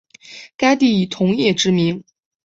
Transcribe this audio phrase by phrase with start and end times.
[0.57, 2.03] 该地以铜业知名。